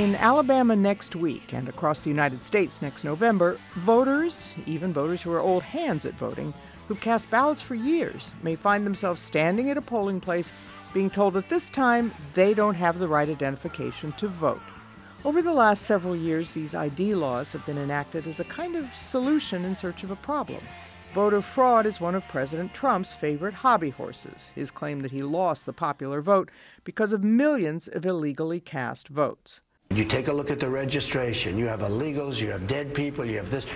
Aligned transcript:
In 0.00 0.14
Alabama 0.14 0.74
next 0.74 1.14
week 1.14 1.52
and 1.52 1.68
across 1.68 2.00
the 2.00 2.08
United 2.08 2.42
States 2.42 2.80
next 2.80 3.04
November, 3.04 3.58
voters, 3.74 4.54
even 4.64 4.94
voters 4.94 5.20
who 5.20 5.30
are 5.30 5.40
old 5.40 5.62
hands 5.62 6.06
at 6.06 6.14
voting, 6.14 6.54
who've 6.88 6.98
cast 6.98 7.28
ballots 7.28 7.60
for 7.60 7.74
years, 7.74 8.32
may 8.42 8.56
find 8.56 8.86
themselves 8.86 9.20
standing 9.20 9.68
at 9.68 9.76
a 9.76 9.82
polling 9.82 10.18
place 10.18 10.52
being 10.94 11.10
told 11.10 11.34
that 11.34 11.50
this 11.50 11.68
time 11.68 12.14
they 12.32 12.54
don't 12.54 12.76
have 12.76 12.98
the 12.98 13.06
right 13.06 13.28
identification 13.28 14.12
to 14.12 14.26
vote. 14.26 14.62
Over 15.22 15.42
the 15.42 15.52
last 15.52 15.82
several 15.82 16.16
years, 16.16 16.52
these 16.52 16.74
ID 16.74 17.14
laws 17.14 17.52
have 17.52 17.66
been 17.66 17.76
enacted 17.76 18.26
as 18.26 18.40
a 18.40 18.44
kind 18.44 18.76
of 18.76 18.94
solution 18.94 19.66
in 19.66 19.76
search 19.76 20.02
of 20.02 20.10
a 20.10 20.16
problem. 20.16 20.62
Voter 21.12 21.42
fraud 21.42 21.84
is 21.84 22.00
one 22.00 22.14
of 22.14 22.26
President 22.26 22.72
Trump's 22.72 23.14
favorite 23.14 23.52
hobby 23.52 23.90
horses, 23.90 24.50
his 24.54 24.70
claim 24.70 25.00
that 25.00 25.10
he 25.10 25.22
lost 25.22 25.66
the 25.66 25.74
popular 25.74 26.22
vote 26.22 26.50
because 26.84 27.12
of 27.12 27.22
millions 27.22 27.86
of 27.86 28.06
illegally 28.06 28.60
cast 28.60 29.08
votes. 29.08 29.60
You 29.92 30.04
take 30.04 30.28
a 30.28 30.32
look 30.32 30.52
at 30.52 30.60
the 30.60 30.70
registration. 30.70 31.58
You 31.58 31.66
have 31.66 31.80
illegals, 31.80 32.40
you 32.40 32.48
have 32.52 32.68
dead 32.68 32.94
people, 32.94 33.24
you 33.24 33.36
have 33.38 33.50
this. 33.50 33.66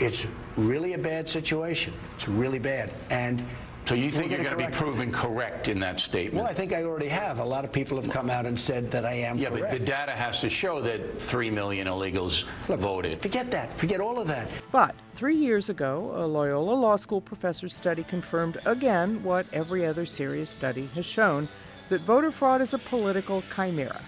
It's 0.00 0.26
really 0.56 0.94
a 0.94 0.98
bad 0.98 1.28
situation. 1.28 1.94
It's 2.16 2.28
really 2.28 2.58
bad. 2.58 2.90
And 3.08 3.40
so 3.84 3.94
you 3.94 4.10
think 4.10 4.32
you're 4.32 4.42
going 4.42 4.58
to 4.58 4.66
be 4.66 4.72
proven 4.72 5.12
correct 5.12 5.68
in 5.68 5.78
that 5.78 6.00
statement? 6.00 6.42
Well, 6.42 6.50
I 6.50 6.54
think 6.54 6.72
I 6.72 6.82
already 6.82 7.06
have. 7.06 7.38
A 7.38 7.44
lot 7.44 7.64
of 7.64 7.70
people 7.70 7.96
have 8.02 8.10
come 8.10 8.30
out 8.30 8.46
and 8.46 8.58
said 8.58 8.90
that 8.90 9.06
I 9.06 9.12
am 9.12 9.38
yeah, 9.38 9.50
correct. 9.50 9.70
but 9.70 9.70
the 9.70 9.84
data 9.84 10.10
has 10.10 10.40
to 10.40 10.50
show 10.50 10.80
that 10.80 11.20
3 11.20 11.50
million 11.50 11.86
illegals 11.86 12.46
Look, 12.68 12.80
voted. 12.80 13.22
Forget 13.22 13.52
that. 13.52 13.72
Forget 13.74 14.00
all 14.00 14.18
of 14.18 14.26
that. 14.26 14.48
But 14.72 14.96
three 15.14 15.36
years 15.36 15.70
ago, 15.70 16.10
a 16.16 16.26
Loyola 16.26 16.72
Law 16.72 16.96
School 16.96 17.20
professor's 17.20 17.76
study 17.76 18.02
confirmed 18.02 18.58
again 18.66 19.22
what 19.22 19.46
every 19.52 19.86
other 19.86 20.04
serious 20.04 20.50
study 20.50 20.90
has 20.96 21.06
shown 21.06 21.48
that 21.90 22.00
voter 22.00 22.32
fraud 22.32 22.60
is 22.60 22.74
a 22.74 22.78
political 22.78 23.42
chimera. 23.54 24.02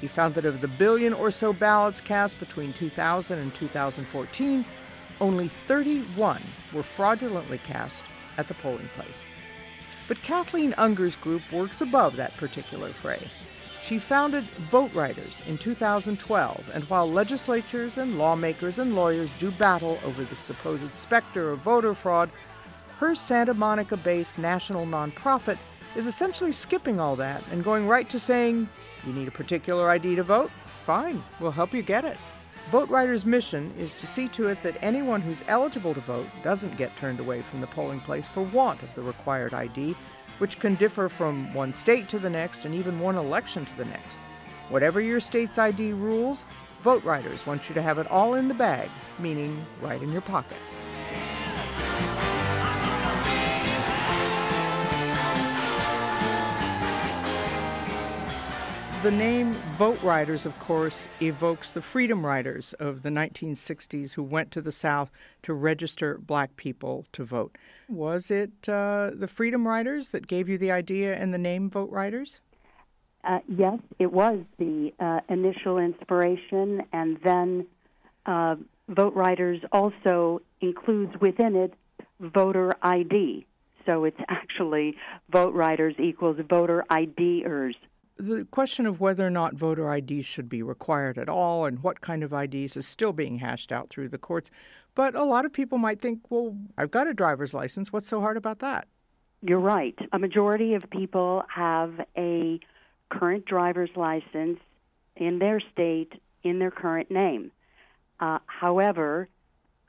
He 0.00 0.06
found 0.06 0.34
that 0.34 0.44
of 0.44 0.60
the 0.60 0.68
billion 0.68 1.12
or 1.12 1.30
so 1.30 1.52
ballots 1.52 2.00
cast 2.00 2.38
between 2.38 2.72
2000 2.72 3.38
and 3.38 3.54
2014, 3.54 4.64
only 5.20 5.48
31 5.48 6.42
were 6.72 6.82
fraudulently 6.82 7.58
cast 7.58 8.04
at 8.36 8.48
the 8.48 8.54
polling 8.54 8.88
place. 8.94 9.22
But 10.06 10.22
Kathleen 10.22 10.74
Unger's 10.78 11.16
group 11.16 11.42
works 11.52 11.80
above 11.80 12.16
that 12.16 12.36
particular 12.36 12.92
fray. 12.92 13.30
She 13.82 13.98
founded 13.98 14.44
Vote 14.70 14.92
Riders 14.94 15.40
in 15.46 15.58
2012, 15.58 16.70
and 16.72 16.84
while 16.84 17.10
legislatures 17.10 17.96
and 17.98 18.18
lawmakers 18.18 18.78
and 18.78 18.94
lawyers 18.94 19.32
do 19.34 19.50
battle 19.50 19.98
over 20.04 20.24
the 20.24 20.36
supposed 20.36 20.94
specter 20.94 21.50
of 21.50 21.60
voter 21.60 21.94
fraud, 21.94 22.30
her 22.98 23.14
Santa 23.14 23.54
Monica 23.54 23.96
based 23.96 24.38
national 24.38 24.86
nonprofit 24.86 25.58
is 25.96 26.06
essentially 26.06 26.52
skipping 26.52 27.00
all 27.00 27.16
that 27.16 27.42
and 27.50 27.64
going 27.64 27.86
right 27.86 28.08
to 28.10 28.18
saying, 28.18 28.68
You 29.06 29.12
need 29.12 29.28
a 29.28 29.32
particular 29.32 29.90
ID 29.90 30.16
to 30.16 30.22
vote? 30.22 30.50
Fine, 30.84 31.22
we'll 31.40 31.50
help 31.50 31.72
you 31.72 31.82
get 31.82 32.04
it. 32.04 32.16
Vote 32.70 32.90
Riders' 32.90 33.24
mission 33.24 33.72
is 33.78 33.96
to 33.96 34.06
see 34.06 34.28
to 34.28 34.48
it 34.48 34.62
that 34.62 34.76
anyone 34.82 35.22
who's 35.22 35.42
eligible 35.48 35.94
to 35.94 36.00
vote 36.00 36.26
doesn't 36.42 36.76
get 36.76 36.96
turned 36.98 37.18
away 37.18 37.40
from 37.40 37.60
the 37.60 37.66
polling 37.66 38.00
place 38.00 38.26
for 38.26 38.42
want 38.42 38.82
of 38.82 38.94
the 38.94 39.02
required 39.02 39.54
ID, 39.54 39.96
which 40.38 40.58
can 40.58 40.74
differ 40.74 41.08
from 41.08 41.52
one 41.54 41.72
state 41.72 42.08
to 42.10 42.18
the 42.18 42.28
next 42.28 42.64
and 42.64 42.74
even 42.74 43.00
one 43.00 43.16
election 43.16 43.64
to 43.64 43.76
the 43.76 43.86
next. 43.86 44.16
Whatever 44.68 45.00
your 45.00 45.20
state's 45.20 45.56
ID 45.56 45.94
rules, 45.94 46.44
Vote 46.82 47.02
Riders 47.04 47.46
want 47.46 47.68
you 47.68 47.74
to 47.74 47.82
have 47.82 47.98
it 47.98 48.06
all 48.08 48.34
in 48.34 48.48
the 48.48 48.54
bag, 48.54 48.90
meaning 49.18 49.64
right 49.80 50.02
in 50.02 50.12
your 50.12 50.20
pocket. 50.20 50.58
The 59.02 59.12
name 59.12 59.52
Vote 59.76 60.02
Riders, 60.02 60.44
of 60.44 60.58
course, 60.58 61.06
evokes 61.22 61.70
the 61.70 61.80
Freedom 61.80 62.26
Riders 62.26 62.72
of 62.80 63.02
the 63.02 63.10
1960s 63.10 64.14
who 64.14 64.24
went 64.24 64.50
to 64.50 64.60
the 64.60 64.72
South 64.72 65.12
to 65.42 65.54
register 65.54 66.18
black 66.18 66.56
people 66.56 67.06
to 67.12 67.22
vote. 67.22 67.56
Was 67.88 68.28
it 68.28 68.68
uh, 68.68 69.12
the 69.14 69.28
Freedom 69.28 69.68
Riders 69.68 70.10
that 70.10 70.26
gave 70.26 70.48
you 70.48 70.58
the 70.58 70.72
idea 70.72 71.14
and 71.14 71.32
the 71.32 71.38
name 71.38 71.70
Vote 71.70 71.90
Riders? 71.92 72.40
Uh, 73.22 73.38
yes, 73.46 73.78
it 74.00 74.12
was 74.12 74.40
the 74.58 74.92
uh, 74.98 75.20
initial 75.28 75.78
inspiration, 75.78 76.82
and 76.92 77.18
then 77.22 77.66
uh, 78.26 78.56
Vote 78.88 79.14
Riders 79.14 79.60
also 79.70 80.42
includes 80.60 81.14
within 81.20 81.54
it 81.54 81.72
voter 82.18 82.74
ID. 82.82 83.46
So 83.86 84.02
it's 84.02 84.20
actually 84.28 84.96
Vote 85.30 85.54
Riders 85.54 85.94
equals 86.00 86.40
voter 86.48 86.84
IDers 86.90 87.76
the 88.18 88.46
question 88.50 88.84
of 88.84 89.00
whether 89.00 89.26
or 89.26 89.30
not 89.30 89.54
voter 89.54 89.92
IDs 89.94 90.26
should 90.26 90.48
be 90.48 90.62
required 90.62 91.18
at 91.18 91.28
all 91.28 91.64
and 91.64 91.82
what 91.82 92.00
kind 92.00 92.22
of 92.22 92.32
IDs 92.32 92.76
is 92.76 92.86
still 92.86 93.12
being 93.12 93.38
hashed 93.38 93.70
out 93.70 93.88
through 93.88 94.08
the 94.08 94.18
courts. 94.18 94.50
But 94.94 95.14
a 95.14 95.22
lot 95.22 95.44
of 95.44 95.52
people 95.52 95.78
might 95.78 96.00
think, 96.00 96.22
well, 96.28 96.56
I've 96.76 96.90
got 96.90 97.06
a 97.06 97.14
driver's 97.14 97.54
license. 97.54 97.92
What's 97.92 98.08
so 98.08 98.20
hard 98.20 98.36
about 98.36 98.58
that? 98.58 98.88
You're 99.40 99.60
right. 99.60 99.96
A 100.12 100.18
majority 100.18 100.74
of 100.74 100.90
people 100.90 101.44
have 101.54 102.00
a 102.16 102.58
current 103.08 103.46
driver's 103.46 103.90
license 103.94 104.58
in 105.16 105.38
their 105.38 105.60
state 105.72 106.12
in 106.42 106.58
their 106.58 106.72
current 106.72 107.10
name. 107.10 107.52
Uh, 108.20 108.38
however, 108.46 109.28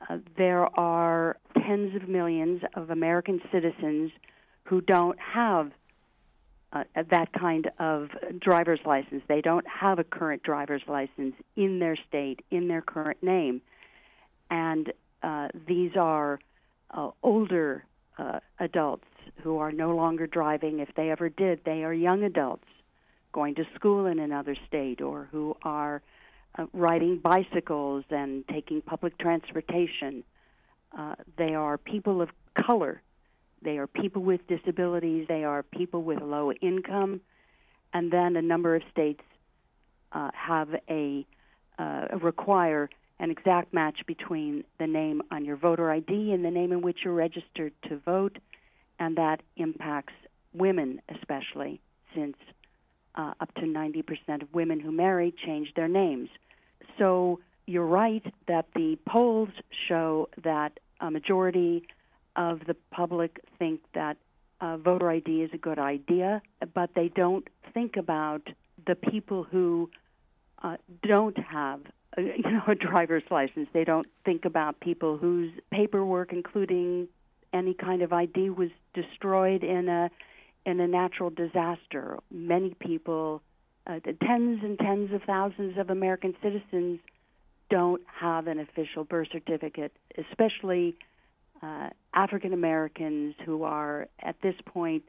uh, 0.08 0.18
there 0.36 0.66
are 0.78 1.36
tens 1.54 1.96
of 1.96 2.08
millions 2.08 2.62
of 2.74 2.90
American 2.90 3.40
citizens 3.52 4.12
who 4.64 4.80
don't 4.80 5.18
have 5.18 5.72
uh, 6.72 6.84
that 7.10 7.32
kind 7.32 7.70
of 7.78 8.10
driver's 8.38 8.80
license. 8.84 9.22
They 9.26 9.40
don't 9.40 9.66
have 9.66 9.98
a 9.98 10.04
current 10.04 10.42
driver's 10.42 10.82
license 10.86 11.34
in 11.56 11.78
their 11.78 11.96
state, 12.08 12.44
in 12.50 12.68
their 12.68 12.82
current 12.82 13.22
name. 13.22 13.60
And 14.50 14.92
uh, 15.22 15.48
these 15.66 15.96
are 15.96 16.38
uh, 16.92 17.10
older 17.22 17.84
uh, 18.18 18.40
adults 18.58 19.06
who 19.42 19.58
are 19.58 19.72
no 19.72 19.94
longer 19.94 20.26
driving. 20.26 20.80
If 20.80 20.94
they 20.94 21.10
ever 21.10 21.28
did, 21.28 21.60
they 21.64 21.84
are 21.84 21.92
young 21.92 22.22
adults 22.24 22.66
going 23.32 23.54
to 23.56 23.64
school 23.74 24.06
in 24.06 24.18
another 24.18 24.56
state 24.66 25.00
or 25.00 25.28
who 25.30 25.56
are 25.62 26.02
uh, 26.58 26.66
riding 26.72 27.18
bicycles 27.18 28.04
and 28.10 28.46
taking 28.48 28.82
public 28.82 29.16
transportation. 29.18 30.24
Uh, 30.96 31.14
they 31.36 31.54
are 31.54 31.78
people 31.78 32.20
of 32.20 32.30
color 32.54 33.00
they 33.62 33.78
are 33.78 33.86
people 33.86 34.22
with 34.22 34.46
disabilities. 34.46 35.26
They 35.28 35.44
are 35.44 35.62
people 35.62 36.02
with 36.02 36.20
low 36.20 36.52
income. 36.52 37.20
And 37.92 38.12
then 38.12 38.36
a 38.36 38.42
number 38.42 38.74
of 38.74 38.82
states 38.90 39.22
uh, 40.12 40.30
have 40.34 40.68
a 40.88 41.26
uh, 41.78 42.06
require 42.20 42.88
an 43.18 43.30
exact 43.30 43.72
match 43.72 44.00
between 44.06 44.64
the 44.78 44.86
name 44.86 45.22
on 45.30 45.44
your 45.44 45.56
voter 45.56 45.90
ID 45.90 46.32
and 46.32 46.44
the 46.44 46.50
name 46.50 46.72
in 46.72 46.80
which 46.80 46.98
you're 47.04 47.14
registered 47.14 47.72
to 47.88 47.96
vote, 47.98 48.38
and 48.98 49.16
that 49.16 49.42
impacts 49.56 50.14
women 50.54 51.00
especially, 51.14 51.80
since 52.14 52.36
uh, 53.14 53.34
up 53.40 53.52
to 53.54 53.62
90% 53.62 54.42
of 54.42 54.52
women 54.54 54.80
who 54.80 54.90
marry 54.90 55.34
change 55.44 55.72
their 55.74 55.88
names. 55.88 56.28
So 56.98 57.40
you're 57.66 57.86
right 57.86 58.24
that 58.48 58.66
the 58.74 58.98
polls 59.06 59.50
show 59.88 60.28
that 60.42 60.78
a 61.00 61.10
majority 61.10 61.84
of 62.36 62.60
the 62.66 62.76
public 62.90 63.40
think 63.58 63.80
that 63.94 64.16
uh, 64.60 64.76
voter 64.76 65.10
ID 65.10 65.42
is 65.42 65.50
a 65.52 65.58
good 65.58 65.78
idea, 65.78 66.42
but 66.74 66.90
they 66.94 67.08
don't 67.08 67.48
think 67.72 67.96
about 67.96 68.42
the 68.86 68.94
people 68.94 69.44
who 69.44 69.90
uh, 70.62 70.76
don't 71.02 71.38
have 71.38 71.80
a, 72.16 72.22
you 72.36 72.50
know 72.50 72.62
a 72.66 72.74
driver's 72.74 73.22
license. 73.30 73.68
They 73.72 73.84
don't 73.84 74.06
think 74.24 74.44
about 74.44 74.80
people 74.80 75.16
whose 75.16 75.52
paperwork, 75.70 76.32
including 76.32 77.08
any 77.52 77.74
kind 77.74 78.02
of 78.02 78.12
ID, 78.12 78.50
was 78.50 78.70
destroyed 78.94 79.64
in 79.64 79.88
a 79.88 80.10
in 80.66 80.80
a 80.80 80.86
natural 80.86 81.30
disaster. 81.30 82.18
Many 82.30 82.74
people, 82.78 83.40
uh, 83.86 84.00
tens 84.00 84.60
and 84.62 84.78
tens 84.78 85.12
of 85.12 85.22
thousands 85.22 85.78
of 85.78 85.88
American 85.88 86.34
citizens, 86.42 87.00
don't 87.70 88.02
have 88.06 88.46
an 88.46 88.58
official 88.58 89.04
birth 89.04 89.28
certificate, 89.32 89.92
especially 90.18 90.96
uh, 91.62 91.90
African 92.14 92.52
Americans 92.52 93.34
who 93.44 93.62
are 93.64 94.08
at 94.20 94.36
this 94.42 94.54
point 94.66 95.04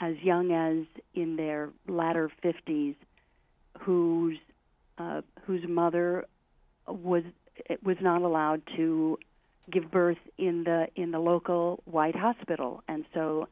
as 0.00 0.16
young 0.22 0.52
as 0.52 0.86
in 1.14 1.36
their 1.36 1.70
latter 1.88 2.30
50s, 2.42 2.94
whose 3.80 4.38
uh, 4.98 5.22
whose 5.46 5.66
mother 5.68 6.24
was 6.86 7.22
was 7.82 7.96
not 8.00 8.22
allowed 8.22 8.62
to 8.76 9.18
give 9.70 9.90
birth 9.90 10.18
in 10.38 10.64
the 10.64 10.88
in 10.96 11.10
the 11.10 11.18
local 11.18 11.82
white 11.84 12.16
hospital, 12.16 12.82
and 12.88 13.04
so 13.14 13.48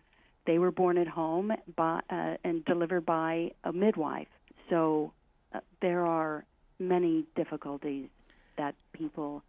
they 0.46 0.58
were 0.58 0.70
born 0.70 0.96
at 0.96 1.06
home 1.06 1.52
by, 1.76 2.00
uh, 2.08 2.34
and 2.42 2.64
delivered 2.64 3.04
by 3.04 3.50
a 3.64 3.72
midwife. 3.72 4.28
So 4.70 5.12
uh, 5.54 5.60
there 5.82 6.06
are 6.06 6.44
many 6.78 7.26
difficulties 7.36 8.08
that 8.56 8.74
people 8.94 9.42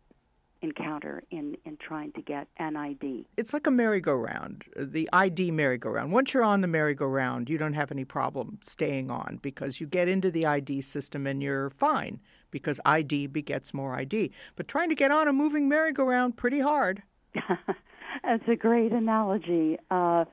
encounter 0.69 1.24
in, 1.31 1.57
in 1.66 1.77
trying 1.77 2.12
to 2.13 2.21
get 2.21 2.48
an 2.57 2.75
ID. 2.75 3.27
It's 3.38 3.54
like 3.54 3.68
a 3.68 3.71
merry-go-round, 3.71 4.66
the 4.75 5.10
ID 5.12 5.51
merry-go-round. 5.51 6.12
Once 6.12 6.33
you're 6.33 6.44
on 6.44 6.62
the 6.62 6.68
merry-go-round, 6.68 7.50
you 7.50 7.57
don't 7.57 7.74
have 7.74 7.92
any 7.92 8.06
problem 8.06 8.60
staying 8.63 9.10
on 9.10 9.39
because 9.42 9.81
you 9.81 9.88
get 9.88 10.07
into 10.07 10.31
the 10.31 10.45
ID 10.45 10.81
system 10.81 11.25
and 11.25 11.42
you're 11.42 11.69
fine 11.71 12.19
because 12.51 12.80
ID 12.86 13.27
begets 13.27 13.74
more 13.74 13.95
ID. 13.95 14.31
But 14.56 14.68
trying 14.68 14.89
to 14.89 14.95
get 14.95 15.12
on 15.12 15.27
a 15.27 15.33
moving 15.33 15.68
merry-go-round, 15.68 16.38
pretty 16.38 16.60
hard. 16.60 17.04
That's 18.24 18.48
a 18.48 18.56
great 18.56 18.92
analogy. 18.92 19.77
Uh, 19.89 20.25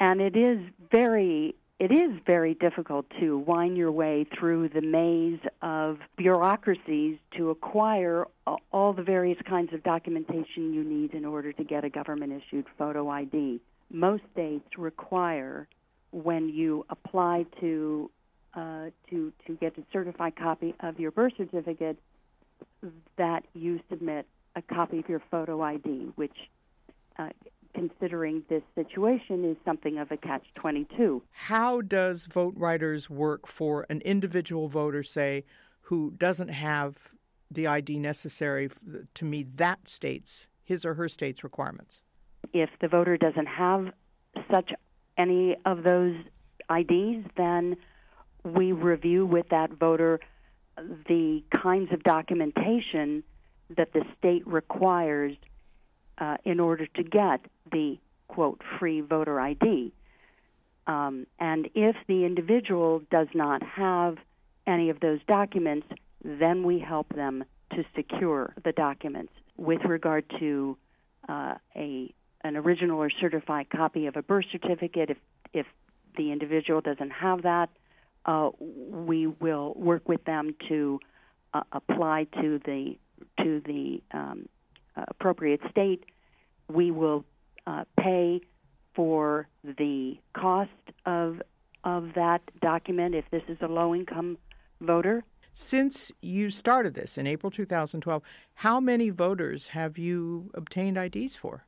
and 0.00 0.20
it 0.20 0.36
is 0.36 0.58
very 0.90 1.54
it 1.78 1.92
is 1.92 2.18
very 2.26 2.54
difficult 2.54 3.06
to 3.20 3.38
wind 3.38 3.76
your 3.76 3.92
way 3.92 4.26
through 4.36 4.68
the 4.70 4.80
maze 4.80 5.38
of 5.62 5.98
bureaucracies 6.16 7.18
to 7.36 7.50
acquire 7.50 8.26
all 8.72 8.92
the 8.92 9.02
various 9.02 9.38
kinds 9.48 9.72
of 9.72 9.82
documentation 9.84 10.72
you 10.74 10.82
need 10.82 11.14
in 11.14 11.24
order 11.24 11.52
to 11.52 11.62
get 11.62 11.84
a 11.84 11.90
government 11.90 12.32
issued 12.32 12.66
photo 12.76 13.08
ID. 13.08 13.60
Most 13.90 14.24
states 14.32 14.66
require 14.76 15.68
when 16.10 16.48
you 16.48 16.84
apply 16.90 17.46
to 17.60 18.10
uh, 18.54 18.86
to 19.10 19.32
to 19.46 19.54
get 19.60 19.78
a 19.78 19.82
certified 19.92 20.34
copy 20.34 20.74
of 20.80 20.98
your 20.98 21.12
birth 21.12 21.34
certificate 21.36 21.98
that 23.16 23.44
you 23.54 23.78
submit 23.88 24.26
a 24.56 24.62
copy 24.62 24.98
of 24.98 25.08
your 25.08 25.22
photo 25.30 25.62
ID, 25.62 26.10
which 26.16 26.34
uh, 27.18 27.28
considering 27.74 28.42
this 28.48 28.62
situation 28.74 29.44
is 29.44 29.56
something 29.64 29.98
of 29.98 30.10
a 30.10 30.16
catch 30.16 30.44
22. 30.56 31.22
How 31.32 31.80
does 31.80 32.26
Vote 32.26 32.54
Riders 32.56 33.08
work 33.08 33.46
for 33.46 33.86
an 33.88 34.00
individual 34.02 34.68
voter, 34.68 35.02
say, 35.02 35.44
who 35.82 36.12
doesn't 36.16 36.48
have 36.48 36.96
the 37.50 37.66
ID 37.66 37.98
necessary 37.98 38.70
to 39.14 39.24
meet 39.24 39.56
that 39.56 39.88
state's, 39.88 40.48
his 40.64 40.84
or 40.84 40.94
her 40.94 41.08
state's 41.08 41.42
requirements? 41.42 42.02
If 42.52 42.70
the 42.80 42.88
voter 42.88 43.16
doesn't 43.16 43.46
have 43.46 43.92
such 44.50 44.70
any 45.16 45.56
of 45.64 45.82
those 45.82 46.14
IDs, 46.70 47.26
then 47.36 47.76
we 48.44 48.72
review 48.72 49.26
with 49.26 49.48
that 49.50 49.72
voter 49.72 50.20
the 51.08 51.42
kinds 51.62 51.92
of 51.92 52.02
documentation 52.02 53.24
that 53.76 53.92
the 53.92 54.04
state 54.18 54.46
requires 54.46 55.36
uh, 56.20 56.36
in 56.44 56.60
order 56.60 56.86
to 56.86 57.02
get 57.02 57.40
the 57.70 57.98
quote 58.28 58.60
free 58.78 59.00
voter 59.00 59.40
ID. 59.40 59.92
Um, 60.86 61.26
and 61.38 61.68
if 61.74 61.96
the 62.06 62.24
individual 62.24 63.02
does 63.10 63.28
not 63.34 63.62
have 63.62 64.16
any 64.66 64.90
of 64.90 65.00
those 65.00 65.20
documents, 65.26 65.86
then 66.24 66.62
we 66.62 66.78
help 66.78 67.14
them 67.14 67.44
to 67.72 67.84
secure 67.94 68.54
the 68.64 68.72
documents. 68.72 69.32
With 69.56 69.84
regard 69.84 70.24
to 70.38 70.76
uh, 71.28 71.54
a 71.76 72.12
an 72.44 72.56
original 72.56 73.02
or 73.02 73.10
certified 73.10 73.68
copy 73.68 74.06
of 74.06 74.16
a 74.16 74.22
birth 74.22 74.46
certificate, 74.52 75.10
if 75.10 75.18
if 75.52 75.66
the 76.16 76.32
individual 76.32 76.80
doesn't 76.80 77.10
have 77.10 77.42
that, 77.42 77.68
uh, 78.24 78.50
we 78.58 79.26
will 79.26 79.74
work 79.74 80.08
with 80.08 80.24
them 80.24 80.54
to 80.68 81.00
uh, 81.54 81.62
apply 81.72 82.26
to 82.40 82.60
the 82.64 82.96
to 83.40 83.60
the 83.66 84.00
um, 84.12 84.48
appropriate 85.08 85.60
state. 85.70 86.04
We 86.68 86.90
will 86.90 87.24
uh, 87.66 87.84
pay 87.98 88.40
for 88.94 89.48
the 89.62 90.18
cost 90.34 90.70
of 91.06 91.40
of 91.84 92.10
that 92.14 92.42
document 92.60 93.14
if 93.14 93.24
this 93.30 93.42
is 93.48 93.56
a 93.62 93.68
low 93.68 93.94
income 93.94 94.36
voter. 94.80 95.24
Since 95.54 96.12
you 96.20 96.50
started 96.50 96.94
this 96.94 97.16
in 97.16 97.26
April 97.26 97.50
2012, 97.50 98.22
how 98.54 98.80
many 98.80 99.10
voters 99.10 99.68
have 99.68 99.96
you 99.96 100.50
obtained 100.54 100.96
IDs 100.96 101.36
for? 101.36 101.64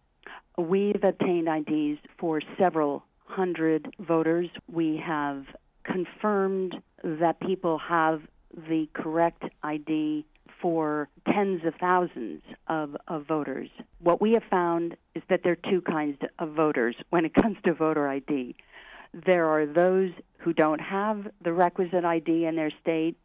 We've 0.58 1.02
obtained 1.02 1.48
IDs 1.48 2.00
for 2.18 2.40
several 2.58 3.04
hundred 3.24 3.94
voters. 4.00 4.48
We 4.70 5.00
have 5.04 5.44
confirmed 5.84 6.76
that 7.02 7.40
people 7.40 7.78
have 7.78 8.22
the 8.52 8.88
correct 8.94 9.44
ID 9.62 10.24
for 10.60 11.08
tens 11.26 11.64
of 11.64 11.74
thousands 11.76 12.42
of, 12.68 12.96
of 13.08 13.26
voters. 13.26 13.68
What 14.00 14.20
we 14.20 14.32
have 14.32 14.44
found 14.50 14.96
is 15.14 15.22
that 15.28 15.42
there 15.42 15.52
are 15.52 15.70
two 15.70 15.80
kinds 15.80 16.18
of 16.38 16.50
voters 16.50 16.96
when 17.10 17.24
it 17.24 17.34
comes 17.42 17.56
to 17.64 17.74
voter 17.74 18.08
ID. 18.08 18.54
There 19.12 19.46
are 19.46 19.66
those 19.66 20.12
who 20.38 20.52
don't 20.52 20.80
have 20.80 21.26
the 21.42 21.52
requisite 21.52 22.04
ID 22.04 22.46
in 22.46 22.56
their 22.56 22.70
state, 22.80 23.16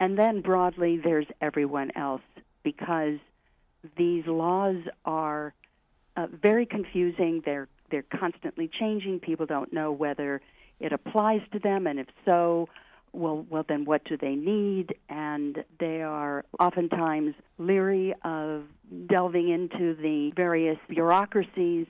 and 0.00 0.18
then 0.18 0.40
broadly, 0.40 0.98
there's 1.02 1.26
everyone 1.40 1.90
else 1.96 2.22
because 2.62 3.18
these 3.96 4.26
laws 4.26 4.76
are 5.04 5.54
uh, 6.16 6.26
very 6.26 6.66
confusing. 6.66 7.42
They're 7.44 7.68
they're 7.90 8.02
constantly 8.02 8.68
changing. 8.68 9.20
People 9.20 9.46
don't 9.46 9.72
know 9.72 9.92
whether 9.92 10.40
it 10.80 10.92
applies 10.92 11.40
to 11.52 11.58
them, 11.58 11.86
and 11.86 12.00
if 12.00 12.08
so, 12.24 12.68
well, 13.14 13.46
well, 13.48 13.64
then 13.68 13.84
what 13.84 14.04
do 14.04 14.16
they 14.16 14.34
need? 14.34 14.94
And 15.08 15.64
they 15.78 16.02
are 16.02 16.44
oftentimes 16.58 17.34
leery 17.58 18.14
of 18.24 18.64
delving 19.08 19.48
into 19.48 19.94
the 19.94 20.32
various 20.36 20.78
bureaucracies. 20.88 21.86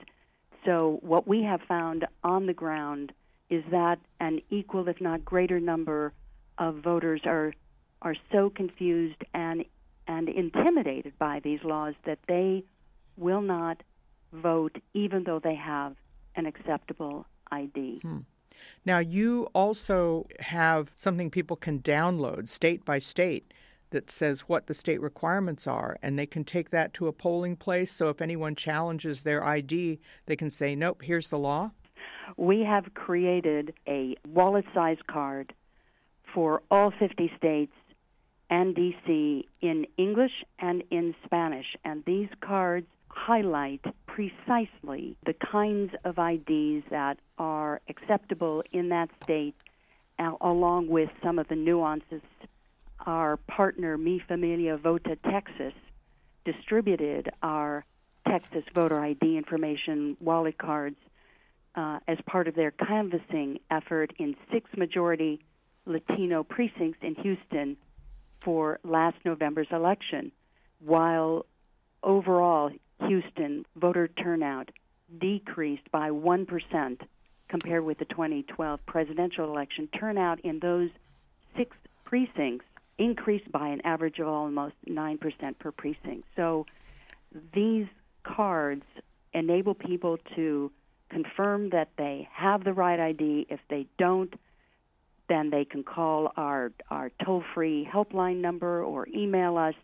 So, 0.65 0.99
what 1.01 1.27
we 1.27 1.43
have 1.43 1.61
found 1.67 2.05
on 2.23 2.45
the 2.45 2.53
ground 2.53 3.11
is 3.49 3.63
that 3.71 3.99
an 4.19 4.41
equal, 4.49 4.87
if 4.87 5.01
not 5.01 5.23
greater, 5.23 5.59
number 5.59 6.13
of 6.57 6.75
voters 6.75 7.21
are 7.25 7.53
are 8.01 8.15
so 8.31 8.49
confused 8.49 9.23
and 9.33 9.65
and 10.07 10.29
intimidated 10.29 11.17
by 11.17 11.39
these 11.43 11.59
laws 11.63 11.95
that 12.05 12.19
they 12.27 12.63
will 13.17 13.41
not 13.41 13.81
vote, 14.31 14.77
even 14.93 15.23
though 15.23 15.39
they 15.39 15.55
have 15.55 15.95
an 16.35 16.45
acceptable 16.45 17.25
ID. 17.51 17.99
Hmm. 18.01 18.19
Now, 18.85 18.99
you 18.99 19.47
also 19.53 20.27
have 20.39 20.91
something 20.95 21.29
people 21.29 21.55
can 21.55 21.79
download 21.79 22.47
state 22.49 22.85
by 22.85 22.99
state 22.99 23.51
that 23.91 24.11
says 24.11 24.41
what 24.41 24.67
the 24.67 24.73
state 24.73 25.01
requirements 25.01 25.67
are, 25.67 25.97
and 26.01 26.17
they 26.17 26.25
can 26.25 26.43
take 26.43 26.69
that 26.71 26.93
to 26.95 27.07
a 27.07 27.13
polling 27.13 27.55
place. 27.55 27.91
So 27.91 28.09
if 28.09 28.21
anyone 28.21 28.55
challenges 28.55 29.23
their 29.23 29.43
ID, 29.43 29.99
they 30.25 30.35
can 30.35 30.49
say, 30.49 30.75
nope, 30.75 31.01
here's 31.03 31.29
the 31.29 31.39
law. 31.39 31.71
We 32.37 32.61
have 32.61 32.93
created 32.93 33.73
a 33.87 34.15
wallet 34.27 34.65
sized 34.73 35.07
card 35.07 35.53
for 36.33 36.61
all 36.69 36.91
50 36.91 37.31
states 37.37 37.73
and 38.49 38.75
DC 38.75 39.45
in 39.61 39.87
English 39.97 40.43
and 40.59 40.83
in 40.91 41.15
Spanish. 41.23 41.75
And 41.83 42.03
these 42.05 42.29
cards 42.41 42.87
highlight 43.15 43.81
precisely 44.07 45.15
the 45.25 45.33
kinds 45.33 45.93
of 46.03 46.19
IDs 46.19 46.85
that 46.91 47.17
are 47.37 47.81
acceptable 47.89 48.61
in 48.71 48.89
that 48.89 49.09
state, 49.23 49.55
uh, 50.19 50.31
along 50.41 50.87
with 50.89 51.09
some 51.23 51.39
of 51.39 51.47
the 51.47 51.55
nuances. 51.55 52.21
Our 53.05 53.37
partner, 53.37 53.97
Mi 53.97 54.21
Familia 54.27 54.77
Vota 54.77 55.17
Texas, 55.29 55.73
distributed 56.43 57.29
our 57.41 57.85
Texas 58.27 58.63
voter 58.73 58.99
ID 58.99 59.37
information 59.37 60.17
wallet 60.19 60.57
cards 60.57 60.97
uh, 61.75 61.99
as 62.07 62.17
part 62.25 62.47
of 62.47 62.55
their 62.55 62.71
canvassing 62.71 63.59
effort 63.69 64.13
in 64.17 64.35
six 64.51 64.69
majority 64.77 65.39
Latino 65.85 66.43
precincts 66.43 66.99
in 67.01 67.15
Houston 67.15 67.77
for 68.41 68.79
last 68.83 69.17
November's 69.23 69.67
election. 69.71 70.31
While 70.79 71.45
overall 72.01 72.71
Houston 73.01 73.65
voter 73.75 74.07
turnout 74.07 74.69
decreased 75.19 75.89
by 75.91 76.09
1% 76.09 76.99
compared 77.47 77.85
with 77.85 77.99
the 77.99 78.05
2012 78.05 78.79
presidential 78.85 79.45
election. 79.45 79.87
Turnout 79.99 80.39
in 80.41 80.59
those 80.59 80.89
six 81.55 81.75
precincts 82.05 82.65
increased 82.97 83.51
by 83.51 83.67
an 83.67 83.81
average 83.81 84.19
of 84.19 84.27
almost 84.27 84.75
9% 84.87 85.59
per 85.59 85.71
precinct. 85.71 86.23
So 86.35 86.65
these 87.53 87.87
cards 88.23 88.83
enable 89.33 89.73
people 89.73 90.17
to 90.35 90.71
confirm 91.09 91.69
that 91.69 91.89
they 91.97 92.27
have 92.31 92.63
the 92.63 92.73
right 92.73 92.99
ID. 92.99 93.47
If 93.49 93.59
they 93.69 93.85
don't, 93.97 94.33
then 95.27 95.49
they 95.49 95.65
can 95.65 95.83
call 95.83 96.31
our, 96.37 96.71
our 96.89 97.11
toll 97.23 97.43
free 97.53 97.87
helpline 97.91 98.37
number 98.37 98.83
or 98.83 99.07
email 99.07 99.57
us 99.57 99.75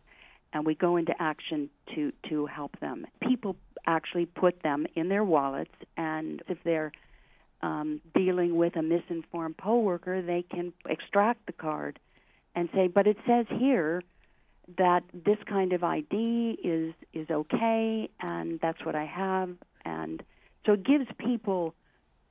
and 0.53 0.65
we 0.65 0.75
go 0.75 0.97
into 0.97 1.13
action 1.19 1.69
to 1.95 2.11
to 2.29 2.45
help 2.45 2.79
them. 2.79 3.05
People 3.21 3.55
actually 3.85 4.25
put 4.25 4.61
them 4.63 4.85
in 4.95 5.09
their 5.09 5.23
wallets, 5.23 5.73
and 5.97 6.41
if 6.47 6.57
they're 6.63 6.91
um, 7.61 8.01
dealing 8.13 8.55
with 8.55 8.75
a 8.75 8.81
misinformed 8.81 9.57
poll 9.57 9.83
worker, 9.83 10.21
they 10.21 10.43
can 10.43 10.73
extract 10.87 11.45
the 11.45 11.53
card 11.53 11.99
and 12.55 12.69
say, 12.73 12.87
"But 12.87 13.07
it 13.07 13.17
says 13.25 13.45
here 13.49 14.03
that 14.77 15.03
this 15.13 15.37
kind 15.47 15.73
of 15.73 15.83
ID 15.83 16.59
is 16.63 16.93
is 17.13 17.29
okay, 17.29 18.09
and 18.19 18.59
that's 18.59 18.83
what 18.85 18.95
I 18.95 19.05
have." 19.05 19.55
And 19.85 20.23
so 20.65 20.73
it 20.73 20.83
gives 20.83 21.07
people 21.17 21.73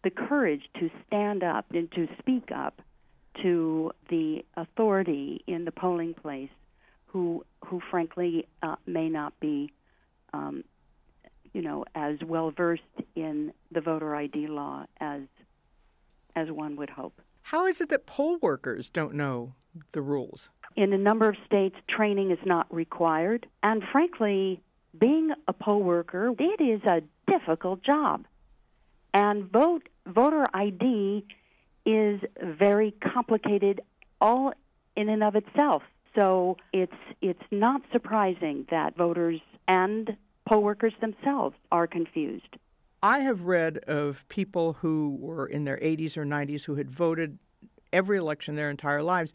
the 0.03 0.11
courage 0.11 0.62
to 0.79 0.91
stand 1.07 1.43
up 1.43 1.67
and 1.73 1.91
to 1.93 2.09
speak 2.19 2.50
up 2.55 2.81
to 3.43 3.93
the 4.09 4.45
authority 4.57 5.43
in 5.47 5.65
the 5.65 5.73
polling 5.73 6.15
place 6.15 6.50
who 7.12 7.45
who 7.64 7.81
frankly 7.90 8.47
uh, 8.62 8.76
may 8.87 9.09
not 9.09 9.38
be 9.40 9.73
um, 10.33 10.64
you 11.52 11.62
know, 11.62 11.85
as 11.95 12.19
well 12.25 12.50
versed 12.50 12.83
in 13.17 13.52
the 13.73 13.81
voter 13.81 14.14
ID 14.14 14.47
law 14.47 14.87
as 15.00 15.23
as 16.37 16.50
one 16.50 16.76
would 16.76 16.90
hope. 16.90 17.21
How 17.43 17.67
is 17.67 17.81
it 17.81 17.88
that 17.88 18.07
poll 18.07 18.38
workers 18.40 18.88
don't 18.88 19.14
know 19.14 19.55
the 19.93 20.02
rules? 20.02 20.50
In 20.76 20.93
a 20.93 20.99
number 20.99 21.29
of 21.29 21.37
states, 21.45 21.75
training 21.88 22.31
is 22.31 22.38
not 22.45 22.73
required, 22.73 23.47
and 23.62 23.83
frankly, 23.90 24.61
being 24.97 25.33
a 25.49 25.52
poll 25.52 25.83
worker, 25.83 26.33
it 26.38 26.61
is 26.61 26.83
a 26.85 27.02
difficult 27.26 27.83
job. 27.83 28.26
And 29.12 29.50
vote 29.50 29.88
voter 30.07 30.47
ID 30.55 31.25
is 31.85 32.21
very 32.40 32.93
complicated 32.93 33.81
all 34.21 34.52
in 34.95 35.09
and 35.09 35.25
of 35.25 35.35
itself. 35.35 35.83
So 36.14 36.57
it's 36.73 36.93
it's 37.21 37.43
not 37.50 37.83
surprising 37.93 38.67
that 38.71 38.97
voters 38.97 39.40
and 39.69 40.17
poll 40.49 40.62
workers 40.62 40.93
themselves 41.00 41.57
are 41.71 41.87
confused. 41.87 42.57
I 43.02 43.21
have 43.21 43.43
read 43.43 43.79
of 43.87 44.29
people 44.29 44.75
who 44.75 45.17
were 45.19 45.47
in 45.47 45.64
their 45.64 45.79
80s 45.79 46.17
or 46.19 46.26
90s 46.26 46.64
who 46.64 46.75
had 46.75 46.90
voted 46.90 47.38
every 47.93 48.19
election 48.19 48.57
their 48.57 48.71
entire 48.71 49.02
lives 49.02 49.33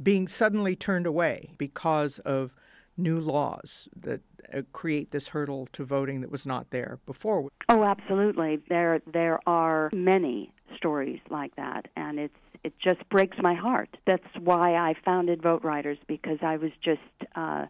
being 0.00 0.28
suddenly 0.28 0.76
turned 0.76 1.06
away 1.06 1.50
because 1.58 2.20
of 2.20 2.54
new 2.96 3.18
laws 3.18 3.88
that 3.96 4.20
uh, 4.52 4.62
create 4.72 5.10
this 5.10 5.28
hurdle 5.28 5.66
to 5.72 5.84
voting 5.84 6.20
that 6.20 6.30
was 6.30 6.46
not 6.46 6.70
there 6.70 6.98
before. 7.06 7.48
Oh, 7.68 7.84
absolutely. 7.84 8.60
There 8.68 9.00
there 9.12 9.40
are 9.46 9.90
many 9.94 10.52
stories 10.76 11.20
like 11.30 11.56
that 11.56 11.86
and 11.96 12.18
it's 12.18 12.34
it 12.64 12.74
just 12.78 13.06
breaks 13.08 13.36
my 13.40 13.54
heart. 13.54 13.96
That's 14.06 14.26
why 14.38 14.74
I 14.74 14.94
founded 15.04 15.42
Vote 15.42 15.64
Riders 15.64 15.98
because 16.06 16.38
I 16.42 16.56
was 16.56 16.72
just 16.82 17.00
uh, 17.34 17.66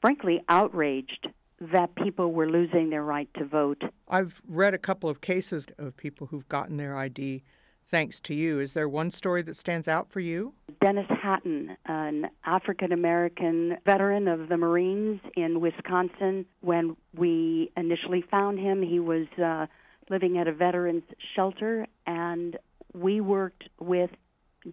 frankly 0.00 0.42
outraged 0.48 1.28
that 1.60 1.94
people 1.94 2.32
were 2.32 2.50
losing 2.50 2.90
their 2.90 3.04
right 3.04 3.28
to 3.34 3.44
vote. 3.44 3.82
I've 4.08 4.42
read 4.48 4.74
a 4.74 4.78
couple 4.78 5.08
of 5.08 5.20
cases 5.20 5.66
of 5.78 5.96
people 5.96 6.28
who've 6.28 6.48
gotten 6.48 6.76
their 6.76 6.96
ID 6.96 7.44
thanks 7.92 8.20
to 8.20 8.34
you. 8.34 8.58
Is 8.58 8.72
there 8.72 8.88
one 8.88 9.10
story 9.10 9.42
that 9.42 9.54
stands 9.54 9.86
out 9.86 10.10
for 10.10 10.20
you? 10.20 10.54
Dennis 10.80 11.06
Hatton, 11.08 11.76
an 11.86 12.30
African 12.44 12.90
American 12.90 13.76
veteran 13.84 14.28
of 14.28 14.48
the 14.48 14.56
Marines 14.56 15.20
in 15.36 15.60
Wisconsin. 15.60 16.46
When 16.62 16.96
we 17.14 17.70
initially 17.76 18.24
found 18.28 18.58
him, 18.58 18.82
he 18.82 18.98
was 18.98 19.26
uh, 19.40 19.66
living 20.10 20.38
at 20.38 20.48
a 20.48 20.52
veterans 20.52 21.04
shelter, 21.36 21.86
and 22.06 22.56
we 22.94 23.20
worked 23.20 23.68
with 23.78 24.10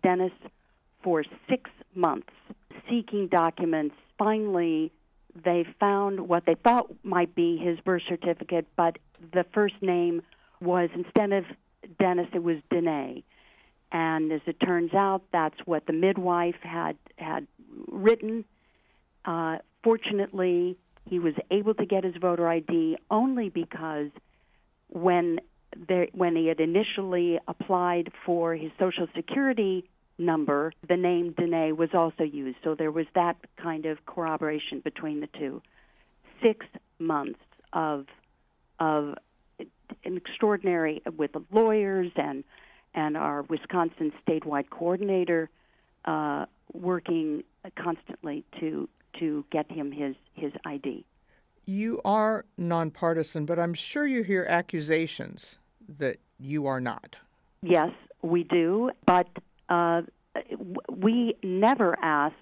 Dennis 0.04 0.32
for 1.04 1.24
six 1.50 1.70
months 1.96 2.30
seeking 2.90 3.28
documents. 3.28 3.96
Finally, 4.18 4.92
they 5.44 5.66
found 5.80 6.28
what 6.28 6.46
they 6.46 6.56
thought 6.56 6.92
might 7.04 7.36
be 7.36 7.58
his 7.58 7.80
birth 7.80 8.02
certificate, 8.08 8.68
but 8.76 8.98
the 9.34 9.46
first 9.54 9.76
name 9.82 10.22
was 10.62 10.90
instead 10.94 11.32
of 11.32 11.46
Dennis, 12.00 12.28
it 12.34 12.44
was 12.44 12.58
Dene. 12.70 13.24
And 13.92 14.32
as 14.32 14.42
it 14.46 14.60
turns 14.60 14.94
out, 14.94 15.24
that's 15.32 15.58
what 15.66 15.88
the 15.88 15.94
midwife 15.94 16.60
had 16.62 16.98
had 17.18 17.48
written. 17.88 18.46
Uh, 19.26 19.58
fortunately, 19.84 20.78
he 21.06 21.20
was 21.20 21.34
able 21.50 21.74
to 21.74 21.86
get 21.86 22.04
his 22.04 22.16
voter 22.18 22.48
ID 22.48 22.98
only 23.10 23.50
because 23.50 24.10
when 24.90 25.40
when 26.14 26.36
he 26.36 26.48
had 26.48 26.60
initially 26.60 27.40
applied 27.48 28.12
for 28.26 28.56
his 28.56 28.72
Social 28.80 29.08
Security 29.16 29.88
number, 30.18 30.74
the 30.88 30.98
name 30.98 31.34
Dene 31.38 31.76
was 31.76 31.90
also 31.94 32.24
used. 32.24 32.58
So 32.64 32.76
there 32.76 32.92
was 32.92 33.06
that 33.16 33.38
kind 33.58 33.86
of 33.86 34.06
corroboration 34.06 34.82
between 34.82 35.22
the 35.22 35.28
two. 35.28 35.62
Six 36.42 36.66
months 37.00 37.40
of 37.74 38.06
of 38.80 39.16
an 40.06 40.18
extraordinary 40.18 41.02
with 41.18 41.34
the 41.34 41.44
lawyers 41.52 42.12
and 42.16 42.44
and 42.94 43.16
our 43.18 43.44
Wisconsin 43.44 44.12
statewide 44.26 44.70
coordinator 44.70 45.50
uh, 46.06 46.46
working 46.74 47.44
constantly 47.76 48.44
to 48.60 48.90
to 49.20 49.46
get 49.52 49.72
him 49.72 49.92
his 49.92 50.16
his 50.34 50.54
ID. 50.66 51.06
You 51.70 52.02
are 52.04 52.46
nonpartisan, 52.58 53.46
but 53.46 53.60
I'm 53.60 53.76
sure 53.76 54.08
you 54.08 54.24
hear 54.24 54.44
accusations 54.50 55.58
that 56.00 56.18
you 56.40 56.66
are 56.66 56.82
not. 56.82 57.18
Yes, 57.62 57.92
we 58.24 58.44
do, 58.44 58.90
but 59.06 59.28
uh, 59.70 60.02
we 60.90 61.36
never 61.44 61.96
ask 62.02 62.34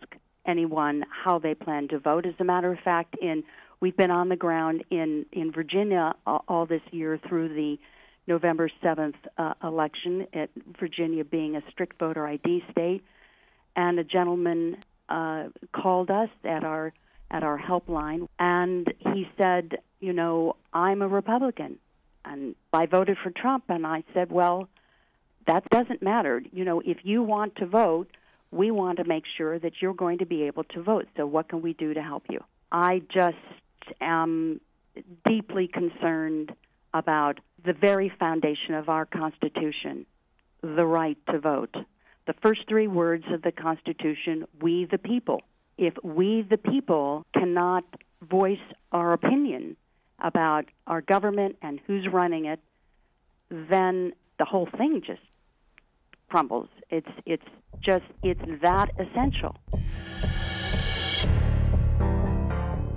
anyone 0.45 1.03
how 1.25 1.39
they 1.39 1.55
plan 1.55 1.89
to 1.89 1.99
vote. 1.99 2.25
As 2.25 2.35
a 2.39 2.45
matter 2.45 2.71
of 2.71 2.79
fact, 2.79 3.17
in 3.21 3.43
we've 3.81 3.97
been 3.97 4.11
on 4.11 4.29
the 4.29 4.37
ground 4.37 4.85
in 4.91 5.25
in 5.33 5.51
Virginia 5.51 6.15
all, 6.25 6.65
this 6.65 6.83
year 6.91 7.19
through 7.27 7.49
the 7.49 7.77
November 8.27 8.69
seventh 8.81 9.17
uh, 9.37 9.55
election. 9.61 10.25
At 10.33 10.51
Virginia 10.79 11.25
being 11.25 11.57
a 11.57 11.63
strict 11.69 11.99
voter 11.99 12.25
ID 12.25 12.63
state, 12.71 13.03
and 13.75 13.99
a 13.99 14.05
gentleman 14.05 14.77
uh, 15.09 15.49
called 15.73 16.09
us 16.09 16.29
at 16.45 16.63
our 16.63 16.93
at 17.29 17.43
our 17.43 17.59
helpline, 17.59 18.27
and 18.39 18.93
he 18.99 19.27
said, 19.37 19.79
"You 19.99 20.13
know, 20.13 20.55
I'm 20.73 21.01
a 21.01 21.07
Republican, 21.07 21.79
and 22.23 22.55
I 22.73 22.85
voted 22.85 23.17
for 23.17 23.31
Trump." 23.31 23.65
And 23.69 23.85
I 23.85 24.03
said, 24.13 24.31
"Well." 24.31 24.69
That 25.45 25.63
doesn't 25.69 26.01
matter. 26.01 26.43
You 26.51 26.65
know, 26.65 26.81
if 26.81 26.97
you 27.05 27.23
want 27.23 27.55
to 27.55 27.65
vote, 27.65 28.09
we 28.51 28.69
want 28.69 28.97
to 28.97 29.05
make 29.05 29.23
sure 29.37 29.57
that 29.57 29.81
you're 29.81 29.93
going 29.93 30.17
to 30.17 30.25
be 30.25 30.43
able 30.43 30.65
to 30.65 30.83
vote. 30.83 31.07
So, 31.15 31.25
what 31.25 31.47
can 31.47 31.61
we 31.61 31.73
do 31.73 31.93
to 31.93 32.01
help 32.01 32.23
you? 32.29 32.43
I 32.71 33.01
just 33.13 33.37
am 34.01 34.59
deeply 35.25 35.67
concerned 35.67 36.53
about 36.93 37.39
the 37.63 37.73
very 37.73 38.09
foundation 38.09 38.73
of 38.73 38.89
our 38.89 39.05
Constitution, 39.05 40.05
the 40.61 40.85
right 40.85 41.17
to 41.29 41.39
vote. 41.39 41.75
The 42.25 42.33
first 42.41 42.61
three 42.67 42.87
words 42.87 43.25
of 43.31 43.41
the 43.41 43.51
Constitution, 43.51 44.47
we 44.61 44.85
the 44.85 44.97
people. 44.97 45.41
If 45.77 45.93
we 46.03 46.45
the 46.49 46.57
people 46.57 47.25
cannot 47.33 47.83
voice 48.21 48.57
our 48.91 49.13
opinion 49.13 49.77
about 50.19 50.65
our 50.87 51.01
government 51.01 51.57
and 51.61 51.79
who's 51.85 52.07
running 52.11 52.45
it, 52.45 52.59
then 53.49 54.13
the 54.39 54.45
whole 54.45 54.67
thing 54.77 55.01
just 55.05 55.21
crumbles. 56.29 56.69
It's 56.89 57.07
it's 57.25 57.45
just 57.81 58.05
it's 58.23 58.41
that 58.61 58.89
essential. 58.99 59.55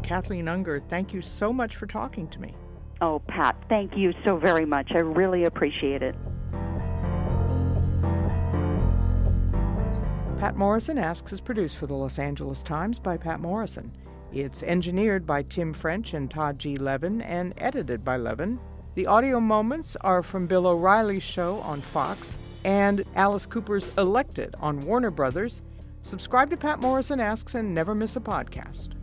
Kathleen 0.02 0.48
Unger, 0.48 0.82
thank 0.88 1.14
you 1.14 1.20
so 1.20 1.52
much 1.52 1.76
for 1.76 1.86
talking 1.86 2.26
to 2.28 2.40
me. 2.40 2.54
Oh, 3.00 3.20
Patt, 3.28 3.56
thank 3.68 3.96
you 3.96 4.12
so 4.24 4.36
very 4.36 4.66
much. 4.66 4.90
I 4.92 4.98
really 4.98 5.44
appreciate 5.44 6.02
it. 6.02 6.16
Patt 10.40 10.56
Morrison 10.56 10.96
Asks 10.96 11.34
is 11.34 11.40
produced 11.42 11.76
for 11.76 11.86
the 11.86 11.92
Los 11.92 12.18
Angeles 12.18 12.62
Times 12.62 12.98
by 12.98 13.18
Patt 13.18 13.40
Morrison. 13.40 13.94
It's 14.32 14.62
engineered 14.62 15.26
by 15.26 15.42
Tim 15.42 15.74
French 15.74 16.14
and 16.14 16.30
Todd 16.30 16.58
G. 16.58 16.76
Levin 16.76 17.20
and 17.20 17.52
edited 17.58 18.02
by 18.02 18.16
Levin. 18.16 18.58
The 18.94 19.06
audio 19.06 19.38
moments 19.38 19.98
are 20.00 20.22
from 20.22 20.46
Bill 20.46 20.66
O'Reilly's 20.66 21.22
show 21.22 21.58
on 21.58 21.82
Fox 21.82 22.38
and 22.64 23.04
Alice 23.16 23.44
Cooper's 23.44 23.94
Elected 23.98 24.54
on 24.60 24.80
Warner 24.80 25.10
Brothers. 25.10 25.60
Subscribe 26.04 26.48
to 26.48 26.56
Patt 26.56 26.80
Morrison 26.80 27.20
Asks 27.20 27.54
and 27.54 27.74
never 27.74 27.94
miss 27.94 28.16
a 28.16 28.20
podcast. 28.20 28.94